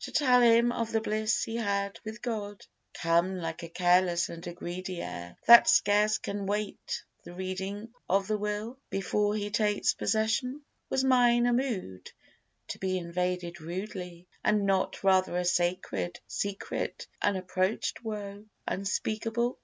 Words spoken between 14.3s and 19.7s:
and not rather A sacred, secret, unapproached woe Unspeakable?